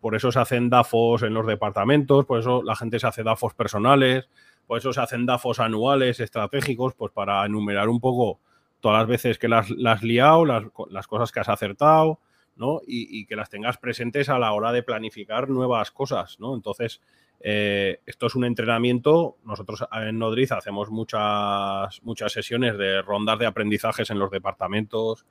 [0.00, 3.54] por eso se hacen DAFOs en los departamentos, por eso la gente se hace DAFOs
[3.54, 4.28] personales,
[4.66, 8.40] por eso se hacen DAFOs anuales estratégicos, pues para enumerar un poco
[8.80, 12.18] todas las veces que las, has liado, las, cosas que has acertado,
[12.56, 12.80] ¿no?
[12.86, 16.54] Y, que las tengas presentes a la hora de planificar nuevas cosas, ¿no?
[16.54, 17.00] Entonces,
[17.40, 19.36] eh, esto es un entrenamiento.
[19.44, 25.24] Nosotros en Nodriz hacemos muchas, muchas sesiones de rondas de aprendizajes en los departamentos,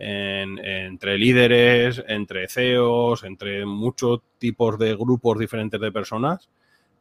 [0.00, 6.48] entre líderes, entre CEOs, entre muchos tipos de grupos diferentes de personas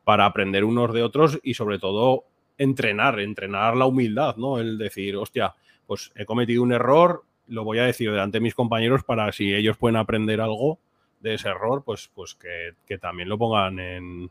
[0.03, 2.25] para aprender unos de otros y sobre todo
[2.57, 4.59] entrenar, entrenar la humildad, ¿no?
[4.59, 5.55] El decir, hostia,
[5.87, 9.53] pues he cometido un error, lo voy a decir delante de mis compañeros para si
[9.53, 10.77] ellos pueden aprender algo
[11.21, 14.29] de ese error, pues, pues que, también lo pongan en,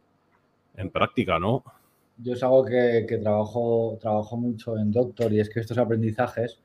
[0.93, 1.65] práctica, ¿no?
[2.19, 6.61] Yo es algo que, trabajo, trabajo mucho en Doctor y es que estos aprendizajes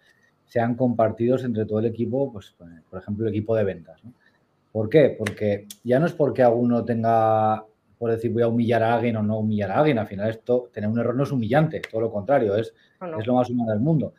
[0.46, 2.56] sean compartidos entre todo el equipo, pues
[2.90, 4.02] por ejemplo el equipo de ventas.
[4.72, 5.16] ¿Por qué?
[5.18, 7.64] Porque ya no es porque alguno tenga,
[7.98, 10.70] por decir, voy a humillar a alguien o no humillar a alguien, al final esto,
[10.74, 12.74] tener un error no es humillante, todo lo contrario, es,
[13.20, 14.14] es lo más humano del mundo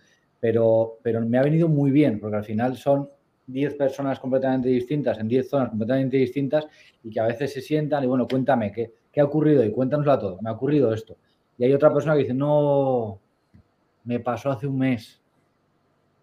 [0.45, 3.09] pero, pero me ha venido muy bien, porque al final son
[3.47, 6.67] 10 personas completamente distintas, en 10 zonas completamente distintas,
[7.03, 9.65] y que a veces se sientan y bueno, cuéntame, ¿qué, qué ha ocurrido?
[9.65, 11.17] Y cuéntanoslo todo, me ha ocurrido esto.
[11.57, 13.19] Y hay otra persona que dice, no,
[14.05, 15.19] me pasó hace un mes,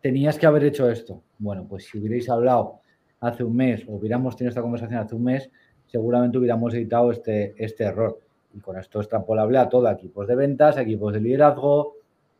[0.02, 1.22] tenías que haber hecho esto.
[1.38, 2.80] Bueno, pues si hubierais hablado
[3.20, 5.50] hace un mes o hubiéramos tenido esta conversación hace un mes,
[5.86, 8.20] seguramente hubiéramos evitado este, este error.
[8.54, 11.96] Y con esto extrapolable a todo, equipos de ventas, equipos de liderazgo,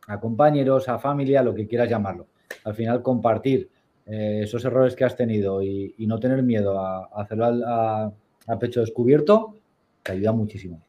[0.08, 2.26] a compañeros, a familia, lo que quieras llamarlo.
[2.64, 3.70] Al final, compartir
[4.06, 8.12] eh, esos errores que has tenido y, no tener miedo a, hacerlo a,
[8.58, 9.56] pecho descubierto,
[10.02, 10.82] te ayuda muchísimo.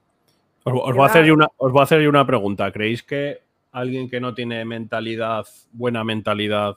[0.64, 2.72] Os, voy a hacer una, os voy a hacer una pregunta.
[2.72, 3.42] ¿Creéis que
[3.74, 6.76] alguien que no tiene mentalidad, buena mentalidad,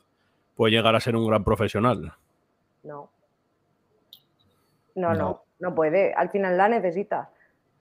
[0.57, 2.13] puede llegar a ser un gran profesional?
[2.83, 3.11] No.
[4.97, 6.13] No, no, no, no puede.
[6.15, 7.29] Al final la necesitas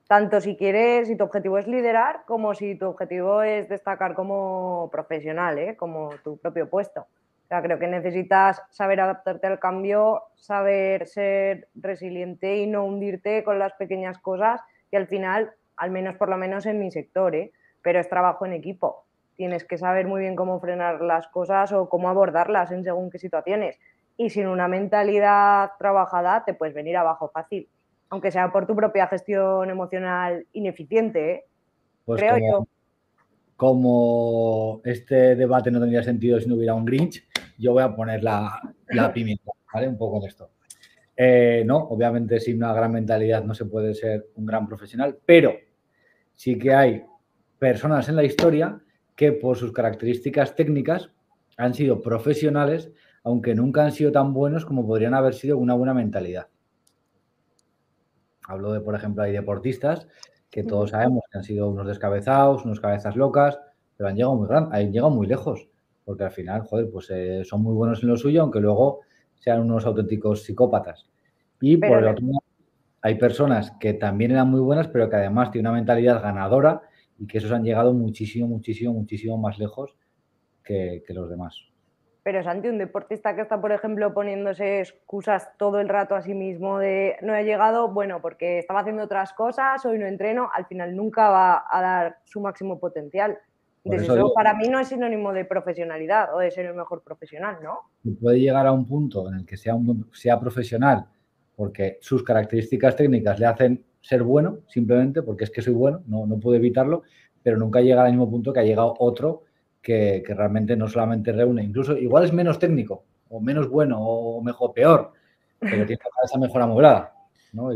[0.06, 4.88] tanto si quieres, si tu objetivo es liderar, como si tu objetivo es destacar como
[4.92, 5.76] profesional, ¿eh?
[5.76, 7.00] como tu propio puesto.
[7.00, 13.44] O sea, creo que necesitas saber adaptarte al cambio, saber ser resiliente y no hundirte
[13.44, 17.34] con las pequeñas cosas y al final, al menos por lo menos en mi sector,
[17.34, 17.52] ¿eh?
[17.82, 19.05] pero es trabajo en equipo.
[19.36, 23.18] Tienes que saber muy bien cómo frenar las cosas o cómo abordarlas en según qué
[23.18, 23.78] situaciones.
[24.16, 27.68] Y sin una mentalidad trabajada te puedes venir abajo fácil
[28.08, 31.44] aunque sea por tu propia gestión emocional ineficiente, ¿eh?
[32.04, 32.68] pues creo como, yo.
[33.56, 37.26] Como este debate no tendría sentido si no hubiera un Grinch,
[37.58, 38.60] yo voy a poner la,
[39.14, 39.88] pimienta, ¿vale?
[39.88, 40.50] Un poco de esto.
[41.16, 45.54] Eh, no, obviamente sin una gran mentalidad no se puede ser un gran profesional, pero
[46.34, 47.04] sí que hay
[47.58, 48.78] personas en la historia
[49.16, 51.10] que por sus características técnicas
[51.56, 52.92] han sido profesionales,
[53.24, 56.48] aunque nunca han sido tan buenos como podrían haber sido una buena mentalidad.
[58.46, 60.06] Hablo de, por ejemplo, hay deportistas
[60.50, 63.58] que todos sabemos que han sido unos descabezados, unos cabezas locas,
[63.96, 65.68] pero han llegado muy gran, han llegado muy lejos,
[66.04, 69.00] porque al final, joder, pues eh, son muy buenos en lo suyo, aunque luego
[69.34, 71.08] sean unos auténticos psicópatas.
[71.60, 72.42] Y por el otro lado,
[73.02, 76.82] hay personas que también eran muy buenas, pero que además tienen una mentalidad ganadora
[77.18, 79.96] y que esos han llegado muchísimo, muchísimo, muchísimo más lejos
[80.62, 81.66] que los demás.
[82.26, 86.34] Pero Santi, un deportista que está, por ejemplo, poniéndose excusas todo el rato a sí
[86.34, 90.66] mismo de no he llegado, bueno, porque estaba haciendo otras cosas, hoy no entreno, al
[90.66, 93.38] final nunca va a dar su máximo potencial.
[93.84, 97.58] Entonces, eso, para mí no es sinónimo de profesionalidad o de ser el mejor profesional,
[97.62, 97.92] ¿no?
[98.20, 101.06] Puede llegar a un punto en el que sea, un, sea profesional
[101.54, 106.26] porque sus características técnicas le hacen ser bueno, simplemente porque es que soy bueno, no,
[106.26, 107.02] no puedo evitarlo,
[107.42, 109.42] pero nunca llega al mismo punto que ha llegado otro
[109.82, 114.72] que, realmente no solamente reúne, incluso igual es menos técnico, o menos bueno, o mejor,
[114.72, 115.12] peor,
[115.58, 117.14] pero tiene esa mejora mobrada.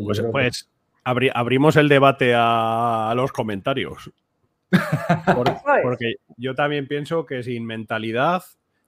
[0.04, 0.70] Pues, pues
[1.02, 4.12] abrimos el debate a, los comentarios.
[5.82, 8.44] porque yo también pienso que sin mentalidad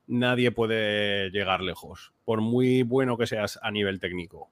[0.07, 4.49] nadie puede llegar lejos, por muy bueno que seas a nivel técnico.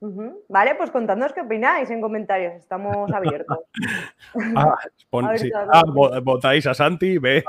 [0.00, 3.58] Vale, pues contadnos qué opináis en comentarios, estamos abiertos.
[4.56, 4.76] ah,
[5.72, 5.82] ah
[6.22, 7.42] votáis a Santi, ve.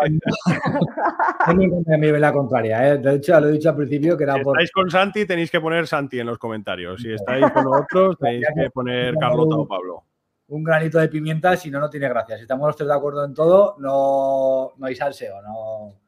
[1.98, 2.98] me la contraria, ¿eh?
[3.00, 5.60] de hecho lo he dicho al principio que era si estáis con Santi tenéis que
[5.60, 10.04] poner Santi en los comentarios, si estáis con otros tenéis que poner Carlota o Pablo.
[10.50, 12.38] Un granito de pimienta, si no, no tiene gracia.
[12.38, 16.00] Si estamos los tres de acuerdo en todo, no, no hay salseo, no...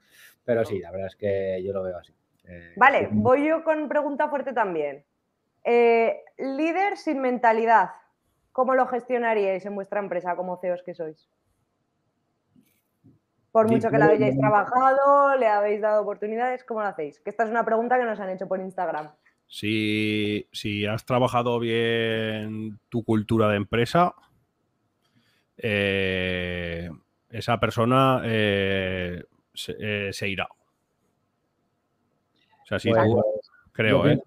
[0.46, 2.14] Pero sí, la verdad es que yo lo veo así.
[2.46, 5.04] Eh, vale, voy yo con pregunta fuerte también.
[5.72, 7.92] Eh, líder sin mentalidad,
[8.52, 11.30] ¿cómo lo gestionaríais en vuestra empresa como CEOs que sois?
[13.52, 17.20] Por mucho que la hayáis trabajado, le habéis dado oportunidades, ¿cómo lo hacéis?
[17.20, 19.12] Que esta es una pregunta que nos han hecho por Instagram.
[19.48, 20.48] Si,
[20.92, 24.16] has trabajado bien tu cultura de empresa,
[25.56, 26.90] eh,
[27.30, 30.48] esa persona eh, se, irá.
[32.64, 33.24] O sea, si tú,
[33.72, 34.20] creo, ¿eh?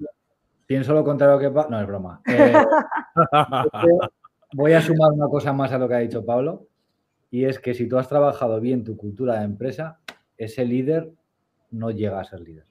[0.72, 2.22] Pienso lo contrario que No, es broma.
[2.24, 2.54] Eh,
[4.54, 6.66] voy a sumar una cosa más a lo que ha dicho Pablo,
[7.30, 10.00] y es que si tú has trabajado bien tu cultura de empresa,
[10.38, 11.12] ese líder
[11.72, 12.64] no llega a ser líder.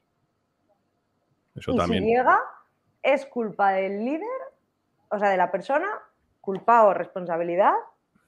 [1.54, 2.04] Eso también.
[2.04, 2.40] Si llega,
[3.04, 4.28] ¿es culpa del líder,
[5.10, 5.88] o sea, de la persona,
[6.40, 7.76] culpa o responsabilidad,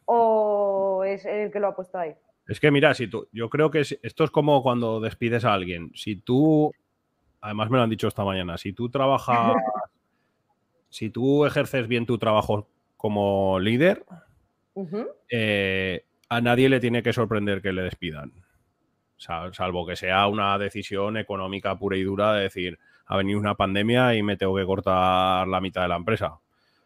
[0.06, 2.14] o es el que lo ha puesto ahí?
[2.48, 5.90] Es que mira, si tú, yo creo que esto es como cuando despides a alguien.
[5.96, 6.72] Si tú
[7.44, 9.54] además me lo han dicho esta mañana, si tú trabajas,
[10.90, 14.06] si tú ejerces bien tu trabajo como líder,
[15.30, 18.32] eh, a nadie le tiene que sorprender que le despidan.
[19.18, 24.16] salvo que sea una decisión económica pura y dura de decir, ha venido una pandemia
[24.16, 26.40] y me tengo que cortar la mitad de la empresa.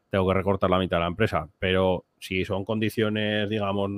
[0.10, 1.50] Tengo que recortar la mitad de la empresa.
[1.60, 3.92] Pero si son condiciones, digamos,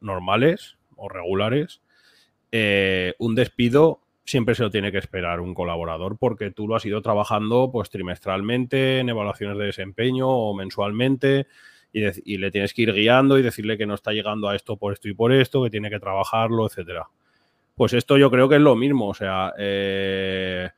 [0.00, 1.80] normales o regulares,
[2.50, 6.86] eh, un despido siempre se lo tiene que esperar un colaborador porque tú lo has
[6.86, 11.46] ido trabajando pues trimestralmente en evaluaciones de desempeño o mensualmente
[11.92, 14.92] y, le tienes que ir guiando y decirle que no está llegando a esto por
[14.92, 17.08] esto y por esto, que tiene que trabajarlo, etcétera.
[17.74, 20.70] Pues esto yo creo que es lo mismo, o sea, eh,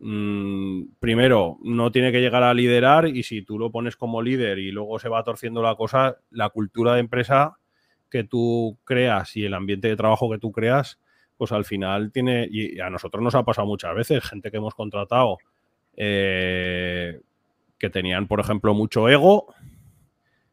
[0.00, 4.58] mm, primero, no tiene que llegar a liderar y si tú lo pones como líder
[4.58, 7.58] y luego se va torciendo la cosa, la cultura de empresa
[8.10, 10.98] que tú creas y el ambiente de trabajo que tú creas,
[11.38, 14.74] pues al final tiene, y a nosotros nos ha pasado muchas veces, gente que hemos
[14.74, 15.38] contratado
[15.96, 17.20] eh,
[17.78, 19.54] que tenían, por ejemplo, mucho ego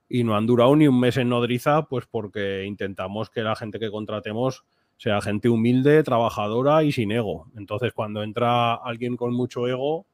[0.08, 3.80] y no han durado ni un mes en nodriza, pues porque intentamos que la gente
[3.80, 4.64] que contratemos
[4.98, 7.48] sea gente humilde, trabajadora y sin ego.
[7.58, 10.06] Entonces, cuando entra alguien con mucho ego,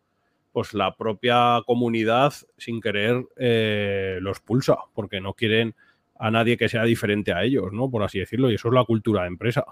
[0.54, 5.76] pues la propia comunidad, sin querer, eh, los pulsa, porque no quieren
[6.18, 7.90] a nadie que sea diferente a ellos, ¿no?
[7.90, 9.66] Por así decirlo, y eso es la cultura de empresa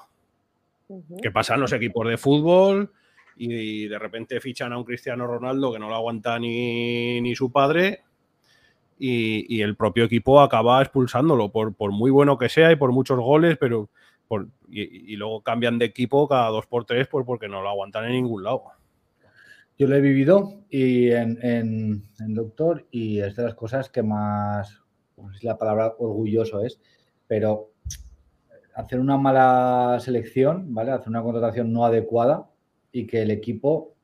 [1.22, 2.92] que pasan los equipos de fútbol
[3.36, 8.04] y de repente fichan a un Cristiano Ronaldo que no lo aguanta ni, su padre
[8.98, 13.58] y, el propio equipo acaba expulsándolo por, muy bueno que sea y por muchos goles,
[13.58, 13.90] pero
[14.70, 18.12] y, luego cambian de equipo cada dos por tres pues porque no lo aguantan en
[18.12, 18.64] ningún lado.
[19.78, 24.82] Yo lo he vivido y en, en, Doctor y es de las cosas que más,
[25.16, 26.82] no sé si la palabra orgulloso es,
[27.28, 27.72] pero
[28.80, 30.92] hacer una mala selección, ¿vale?
[30.92, 32.50] Hacer una contratación no adecuada
[32.92, 33.96] y que el equipo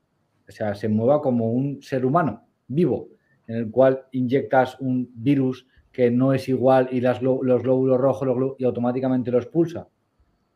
[0.48, 3.10] o sea, se mueva como un ser humano vivo,
[3.48, 8.56] en el cual inyectas un virus que no es igual y las, los glóbulos rojos
[8.58, 9.88] y automáticamente lo expulsa.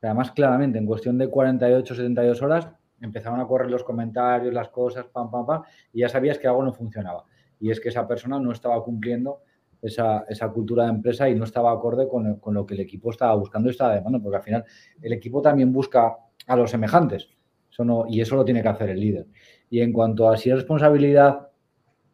[0.01, 2.69] Además, claramente, en cuestión de 48, 72 horas,
[3.01, 6.63] empezaron a correr los comentarios, las cosas, pam, pam, pam, y ya sabías que algo
[6.63, 7.25] no funcionaba.
[7.59, 9.41] Y es que esa persona no estaba cumpliendo
[9.81, 13.11] esa, esa, cultura de empresa y no estaba acorde con, con, lo que el equipo
[13.11, 14.65] estaba buscando y estaba demandando, porque al final
[15.01, 17.29] el equipo también busca a los semejantes
[17.71, 19.27] eso no, y eso lo tiene que hacer el líder.
[19.69, 21.49] Y en cuanto a si es responsabilidad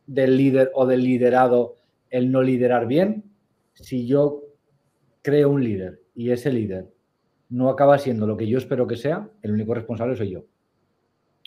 [0.06, 1.76] del líder o del liderado
[2.10, 3.32] el no liderar bien,
[3.74, 4.44] si yo
[5.22, 6.94] creo un líder y ese líder
[7.50, 10.46] no acaba siendo lo que yo espero que sea, el único responsable soy yo.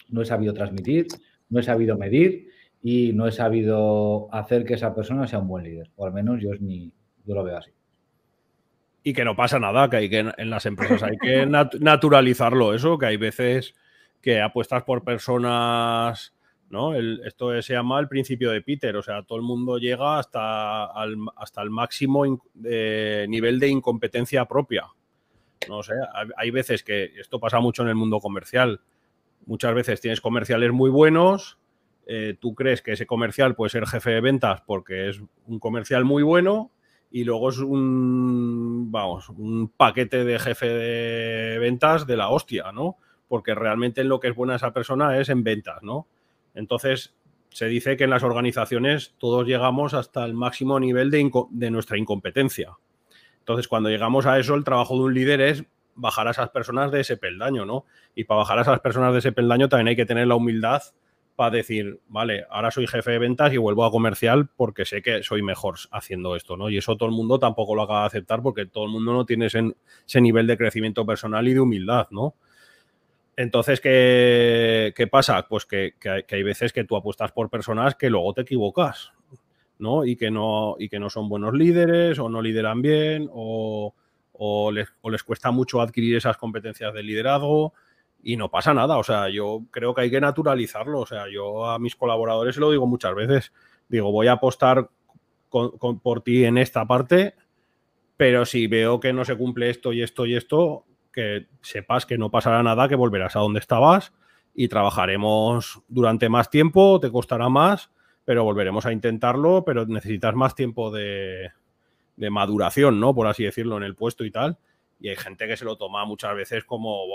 [0.09, 1.07] No he sabido transmitir,
[1.48, 2.48] no he sabido medir
[2.82, 6.40] y no he sabido hacer que esa persona sea un buen líder, o al menos
[6.40, 6.92] yo, es mi,
[7.24, 7.70] yo lo veo así.
[9.02, 12.98] Y que no pasa nada, que hay que en las empresas hay que naturalizarlo eso,
[12.98, 13.74] que hay veces
[14.20, 16.35] que apuestas por personas,
[16.70, 16.94] ¿no?
[16.94, 20.87] esto se llama el principio de Peter, o sea, todo el mundo llega hasta,
[21.37, 22.24] hasta el máximo
[22.54, 24.85] nivel de incompetencia propia.
[25.68, 25.94] No sé,
[26.37, 28.81] hay veces que esto pasa mucho en el mundo comercial.
[29.46, 31.58] Muchas veces tienes comerciales muy buenos,
[32.11, 36.06] eh, tú crees que ese comercial puede ser jefe de ventas porque es un comercial
[36.06, 36.71] muy bueno
[37.11, 42.96] y luego es un, vamos, un paquete de jefe de ventas de la hostia, ¿no?
[43.29, 46.06] Porque realmente lo que es buena esa persona es en ventas, ¿no?
[46.54, 47.15] Entonces,
[47.50, 52.79] se dice que en las organizaciones todos llegamos hasta el máximo nivel de, nuestra incompetencia.
[53.40, 56.90] Entonces, cuando llegamos a eso, el trabajo de un líder es bajar a esas personas
[56.90, 57.85] de ese peldaño, ¿no?
[58.15, 60.83] Y para bajar a esas personas de ese peldaño también hay que tener la humildad
[61.38, 65.22] para decir, vale, ahora soy jefe de ventas y vuelvo a comercial porque sé que
[65.22, 66.68] soy mejor haciendo esto, ¿no?
[66.68, 69.24] Y eso todo el mundo tampoco lo acaba de aceptar porque todo el mundo no
[69.24, 72.34] tiene ese, nivel de crecimiento personal y de humildad, ¿no?
[73.36, 75.46] Entonces, ¿qué, pasa?
[75.48, 75.94] Pues que,
[76.28, 79.12] hay veces que tú apuestas por personas que luego te equivocas,
[79.78, 80.04] ¿no?
[80.04, 83.94] Y que no, y que no son buenos líderes, o no lideran bien, o,
[84.72, 87.74] les, les, cuesta mucho adquirir esas competencias de liderazgo,
[88.23, 88.98] y no pasa nada.
[88.98, 91.00] O sea, yo creo que hay que naturalizarlo.
[91.00, 93.52] O sea, yo a mis colaboradores lo digo muchas veces.
[93.88, 94.88] Digo, voy a apostar
[95.48, 97.35] por ti en esta parte,
[98.16, 102.19] pero si veo que no se cumple esto y esto y esto, que sepas que
[102.19, 104.12] no pasará nada, que volverás a donde estabas
[104.54, 107.90] y trabajaremos durante más tiempo, te costará más,
[108.25, 111.50] pero volveremos a intentarlo, pero necesitas más tiempo de,
[112.16, 113.14] maduración, ¿no?
[113.14, 114.58] Por así decirlo, en el puesto y tal.
[115.00, 117.06] Y hay gente que se lo toma muchas veces como,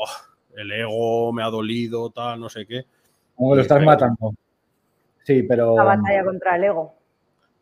[0.55, 2.85] el ego me ha dolido, tal, no sé qué.
[3.35, 4.33] Como lo estás matando.
[5.23, 5.75] Sí, pero...
[5.75, 6.95] La batalla contra el ego.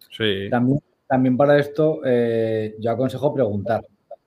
[0.09, 0.49] Sí.
[0.49, 3.81] También, también para esto eh, yo aconsejo preguntar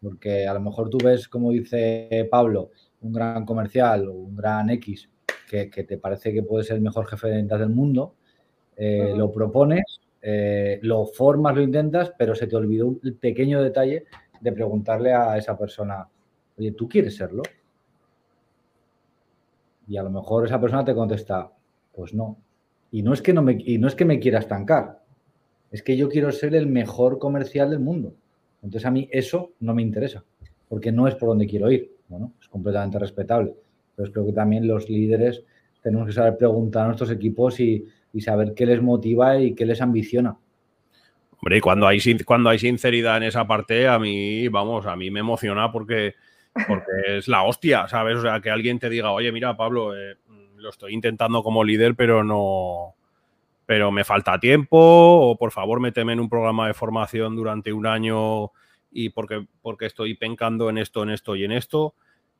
[0.04, 4.68] porque a lo mejor tú ves, como dice Pablo, un gran comercial o un gran
[4.70, 5.08] X
[5.48, 8.16] que, te parece que puede ser el mejor jefe de ventas del mundo,
[8.76, 14.04] eh, lo propones, eh, lo formas, lo intentas, pero se te olvidó el pequeño detalle
[14.40, 16.08] de preguntarle a esa persona,
[16.58, 17.42] oye, ¿tú quieres serlo?
[19.86, 21.50] Y a lo mejor esa persona te contesta,
[21.94, 22.38] pues no.
[22.90, 25.00] Y no es que, no me, y no es que me quiera estancar,
[25.70, 28.14] es que yo quiero ser el mejor comercial del mundo.
[28.62, 30.24] Entonces a mí eso no me interesa,
[30.68, 31.90] porque no es por donde quiero ir.
[32.08, 33.54] Bueno, es completamente respetable.
[33.96, 35.42] Pero creo que también los líderes
[35.82, 37.84] tenemos que saber preguntar a nuestros equipos y,
[38.20, 40.36] saber qué les motiva y qué les ambiciona.
[41.32, 45.10] Hombre, y cuando hay, cuando hay sinceridad en esa parte, a mí, vamos, a mí
[45.10, 46.14] me emociona porque,
[46.66, 48.16] porque es la hostia, ¿sabes?
[48.18, 50.16] O sea, que alguien te diga, oye, mira, Pablo, eh,
[50.56, 52.94] lo estoy intentando como líder, pero no,
[53.66, 57.86] pero me falta tiempo o por favor méteme en un programa de formación durante un
[57.86, 58.52] año
[58.90, 61.94] y porque, porque estoy pencando en esto, en esto y en esto.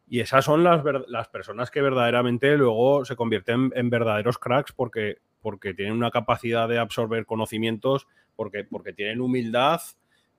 [0.07, 5.19] Y esas son las, las personas que verdaderamente luego se convierten en verdaderos cracks porque,
[5.41, 8.07] porque tienen una capacidad de absorber conocimientos,
[8.37, 9.81] porque, porque tienen humildad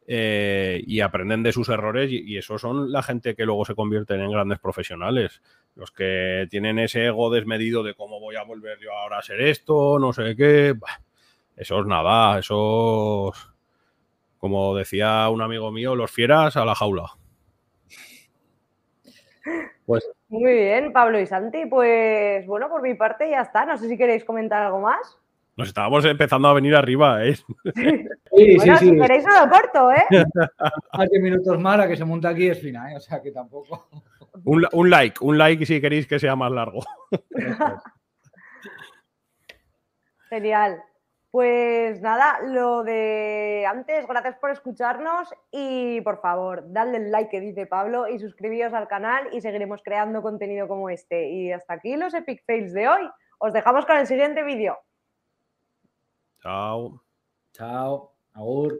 [0.07, 3.75] eh, y aprenden de sus errores y, y, eso son la gente que luego se
[3.75, 5.41] convierten en grandes profesionales.
[5.75, 9.41] Los que tienen ese ego desmedido de cómo voy a volver yo ahora a ser
[9.41, 10.75] esto, no sé qué.
[11.57, 13.33] Eso es nada, eso
[14.45, 17.13] como decía un amigo mío, los fieras a la jaula.
[19.87, 21.65] Pues muy bien, Pablo y Santi.
[21.65, 23.65] Pues bueno, por mi parte ya está.
[23.65, 25.17] No sé si queréis comentar algo más.
[25.57, 27.35] Nos estábamos empezando a venir arriba, ¿eh?
[27.35, 28.75] Sí, sí, sí.
[28.77, 30.05] Si queréis no lo corto, ¿eh?
[30.91, 32.97] Hace minutos más a que se monta aquí es fina, ¿eh?
[32.97, 33.87] O sea que tampoco.
[34.43, 36.81] Un, like, un like si queréis que sea más largo.
[40.29, 40.83] Genial.
[41.31, 47.41] Pues nada, lo de antes, gracias por escucharnos y por favor, dadle el like que
[47.41, 51.29] dice Pablo y suscribíos al canal y seguiremos creando contenido como este.
[51.29, 53.09] Y hasta aquí los Epic Fails de hoy.
[53.37, 54.77] Os dejamos con el siguiente vídeo.
[56.45, 57.01] Chao.
[57.53, 58.13] Chao.
[58.35, 58.79] Agur.